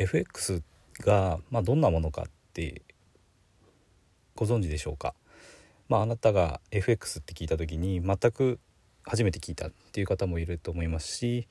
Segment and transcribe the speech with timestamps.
[0.00, 0.62] FX
[1.00, 2.82] が、まあ、どんなものかって
[4.36, 5.12] ご存知でしょうか、
[5.88, 8.60] まあ、あなたが FX って聞いた時に全く
[9.02, 11.48] 初めて聞いたっていう方もいると思いますし、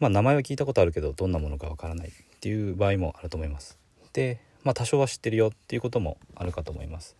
[0.00, 3.78] まあ、名前は聞いたことあるけどどんなものかわからないっていう場合もあると思います。
[4.14, 7.16] で、まあ、多少は知ってるよっていうこともあるかと思います。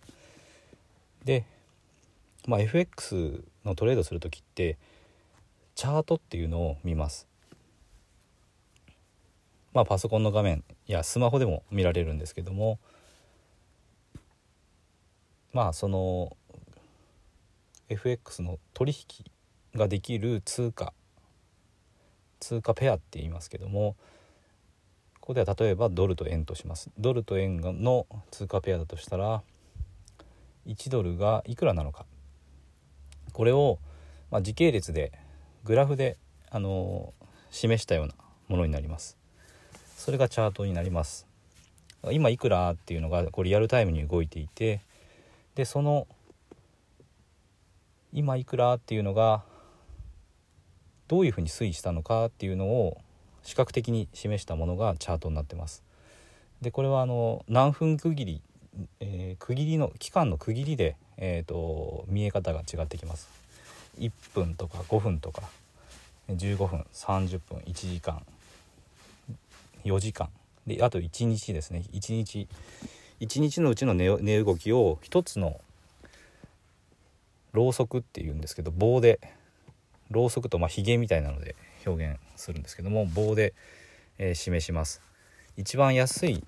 [1.27, 1.45] で、
[2.46, 4.79] まあ、FX のトレードする時って
[5.75, 7.27] チャートっていうのを見ます。
[9.77, 12.79] まあ、パソコンの画面やスマホでも見られるんですけども
[15.53, 16.34] まあその
[17.91, 19.27] FX の取引
[19.79, 20.95] ができる通貨
[22.41, 23.97] 通貨ペアって言いますけども
[25.20, 26.89] ここでは例えばドルと円とします。
[26.97, 29.43] ドルと円の通貨ペアだとしたら
[30.67, 32.06] 1ドルがいくらなのか。
[33.34, 33.79] これを、
[34.31, 35.12] ま、時系列で
[35.65, 36.17] グラフで、
[36.48, 37.12] あの
[37.51, 38.15] 示したような
[38.48, 39.19] ものになります。
[39.96, 41.27] それがチャートになります
[42.12, 44.80] 今いくらっていうのがこうリアルタイムに動いていて
[45.56, 46.06] でその
[48.12, 49.42] 今いくらっていうのが
[51.08, 52.98] どういうふうに推移したのかっていうのを
[53.42, 55.83] 視覚的に示したものがチャートになってます。
[56.60, 58.42] でこれはあの何分区切り、
[59.00, 63.28] えー、区切りの期間の区切りで、えーと、見え方が違ってきます。
[63.98, 65.42] 1分とか5分とか
[66.28, 68.22] 15分30分1時間
[69.87, 70.29] 4時間。
[70.67, 71.84] であと1日ですね。
[71.92, 72.48] 1日。
[73.20, 75.61] 1日のうちの寝動きを一つの
[77.53, 79.19] ろうそくっていうんですけど棒で
[80.11, 81.56] ろうそくとまあひげみたいなので
[81.87, 83.55] 表現するんですけども棒で、
[84.19, 85.01] えー、示します。
[85.56, 86.45] 一番安い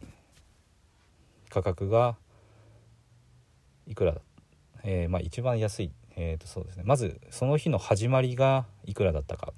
[1.48, 2.16] 価格が
[3.86, 4.16] いくら、
[4.84, 6.82] えー、まあ一番安い、えー、とそうですね。
[6.84, 9.54] まずその日の始まりがいくらだったか。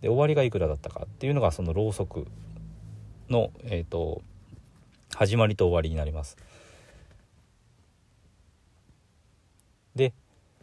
[0.00, 2.26] で終わりがいくらだったかっていうのがそのろうそく
[3.30, 4.22] の、えーと、
[5.14, 6.36] 始まりと終わりになります。
[9.94, 10.12] で、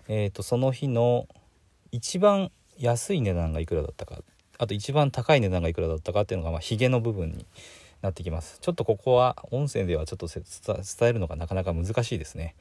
[0.08, 1.28] えーと、その日の
[1.92, 4.22] 一番安い値段がいくらだったか
[4.58, 7.46] あと一番高い値段がいくらだったかっていうのが、まあ、ヒゲの部分に
[8.02, 8.60] なってきます。
[8.62, 10.44] ちょっとここは音声ではちょっと伝
[11.10, 12.56] えるのがなかなか難しいですね。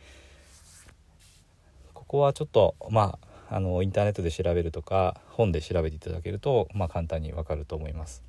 [1.93, 3.19] ここはちょっとま
[3.49, 8.23] ああのインターネットで調べるとか本で調べていただけると、まあ、簡単にわかると思います。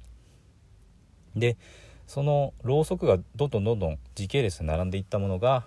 [1.35, 1.57] で
[2.07, 5.66] そのろうそくがどんどんどんどん時系列で並んでいったものが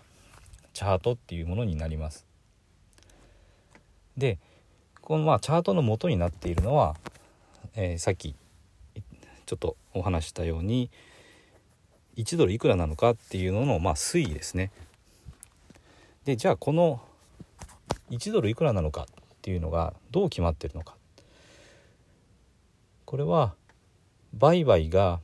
[0.72, 2.26] チャートっていうものになります。
[4.16, 4.38] で
[5.00, 6.96] このまあチャートの元になっているのは、
[7.74, 8.34] えー、さっき
[9.46, 10.90] ちょっとお話したように
[12.16, 14.70] 1ドルいくらなのかっていうののまあ推移ですね。
[16.24, 17.00] でじゃあこの
[18.10, 19.06] 1ドルいくらなのかっ
[19.42, 20.94] ていうのがどう決まってるのか。
[23.04, 23.54] これは
[24.34, 25.20] 売買が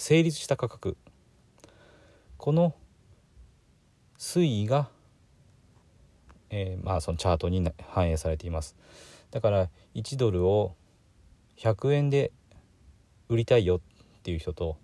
[0.00, 0.96] 成立した価格。
[2.38, 2.74] この
[4.18, 4.88] 推移が、
[6.48, 8.76] えー、まあそのチャートに反映されています。
[9.30, 10.74] だから1ドルを
[11.58, 12.32] 100円で
[13.28, 13.80] 売りたいよっ
[14.22, 14.78] ていう人と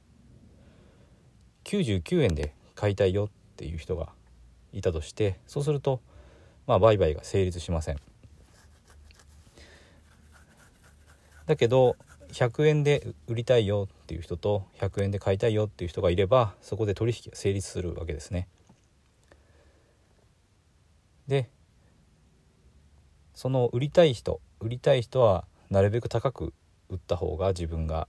[1.65, 4.11] 99円で買いたいよっていう人が
[4.75, 6.03] いたとしてそうすると
[6.67, 7.97] まあ売買が成立しません。
[11.47, 11.97] だけど
[12.37, 18.47] 100円で売りたいよっていう人と100円で買いたいよっていう人がいればそこで取引が成立するわけですね。
[21.29, 21.49] で
[23.35, 26.53] その売りたい人売りたい人はなるべく高く
[26.91, 28.07] 売った方が自分が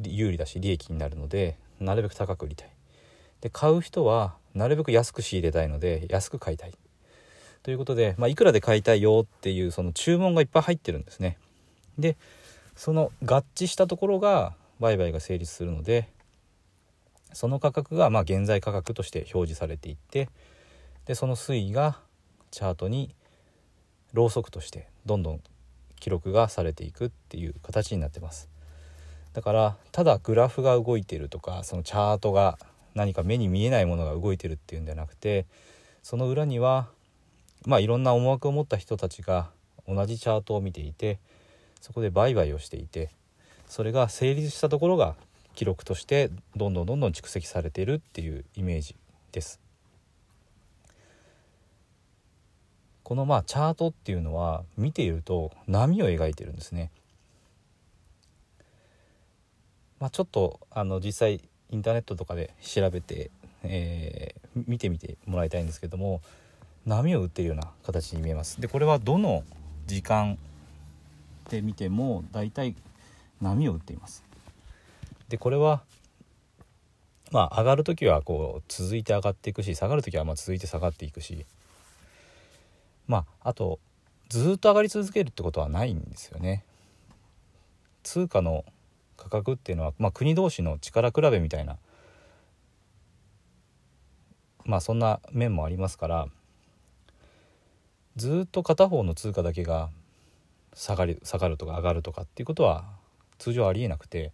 [0.00, 2.70] 有利だし利益になるのでなるべく高く売りたい。
[3.40, 6.74] で買う人はなるべく安く仕入れたいので安く買いたい。
[7.64, 11.38] ということで、まあ、いくらで買いたいよっていうその注文がいっぱい入ってるんですね。
[11.98, 12.16] で
[12.78, 16.08] その合致したところが売買が成立するので
[17.32, 20.28] その価格がま現在価格として表示されていって
[21.04, 21.98] でその推移が
[22.52, 23.16] チャートに
[24.12, 25.40] ろうそくとしてどんどん
[25.98, 28.48] 記録がされていくっていう形になってます。
[29.32, 32.58] だからただグラフが動いてるとかそのチャートが
[32.94, 35.46] 何か目に見えないものが動いてるっていうんじゃなくて
[36.04, 36.86] その裏には
[37.66, 39.50] まあいろんな思惑を持った人たちが
[39.88, 41.18] 同じチャートを見ていて
[41.80, 43.10] そこで売買をしていて
[43.66, 45.14] それが成立したところが
[45.54, 48.94] 記録としてどんどんどんどん蓄積されているっていうイメージ
[49.32, 49.60] です。
[53.02, 56.90] このまあチャートっていうのは見ていると波を描いてるんですね。
[59.98, 61.40] まあ、ちょっとあの実際
[61.70, 63.30] インターネットとかで調べて、
[63.64, 66.20] えー、見てみてもらいたいんですけども
[66.86, 68.60] 波を打ってるような形に見えます。
[68.60, 69.42] でこれはどの
[69.86, 70.38] 時間
[71.48, 72.74] ってみても大体
[73.40, 74.22] 波を打っています
[75.30, 75.82] でこれは
[77.32, 81.46] まあ上がる時はこう続いて上がっていくし下がる時はまあ続いて下がっていくし
[83.06, 83.80] まああと
[84.28, 86.62] ずっと上がり続けるってことはないんですよね。
[88.02, 88.66] 通貨の
[89.16, 91.78] 価格っていうのは、まあ、国同士の力比べみたいな
[94.64, 96.28] まあそんな面もありますから
[98.16, 99.90] ずっと片方の通貨だけが
[100.74, 102.84] 下がり下がるとか上がるとかっていうことは
[103.38, 104.32] 通常ありえなくて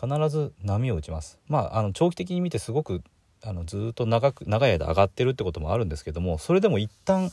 [0.00, 1.38] 必ず波を打ちます。
[1.48, 3.02] まああの長期的に見てすごく
[3.42, 7.30] あのずっと長く長い間上がってるってこともあるんですけどもそれでも一旦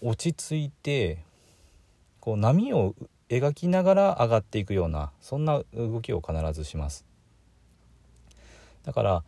[0.00, 1.18] 落ち着いて
[2.20, 2.94] こう波を
[3.28, 7.04] 描きながら上がっていくようなそんな動きを必ずします。
[8.84, 9.24] だから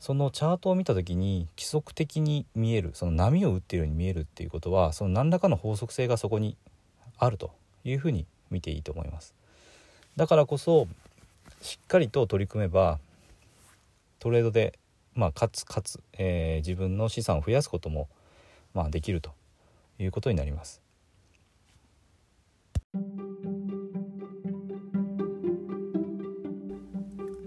[0.00, 6.56] そのチャートを見た時に規則的に見えるその波を打っているように見えるっていうことはその何らかの法則性がそこに
[7.18, 7.52] あると
[7.84, 9.34] いうふうに見ていいと思います
[10.16, 10.88] だからこそ
[11.60, 12.98] しっかりと取り組めば
[14.18, 14.78] トレードで
[15.14, 18.08] まあ、かつかつ、えー、自分の資産を増やすことも、
[18.74, 19.32] まあ、できると
[19.98, 20.80] いうことになります。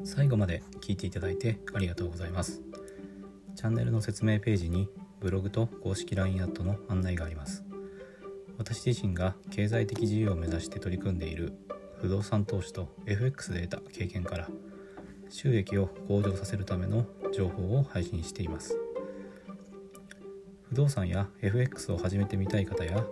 [0.03, 2.61] 最後まで聞いていただいてありがとうございます。
[3.55, 4.89] チャンネルの説明ページに
[5.19, 7.63] ブログと公式 LINE アットの案内があります。
[8.57, 11.53] 私自身が経済的自由を目指して取り組んでいる
[12.00, 14.50] 不動産投資と FX で得た経験から
[15.29, 18.77] 収益を向上させるための情報を配信しています
[20.69, 23.05] 不動産や FX を始めてみたい方や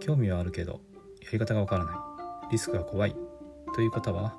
[0.00, 0.80] 興味はあるけど
[1.22, 3.14] やり方がわからないリスクが怖い
[3.74, 4.38] という方は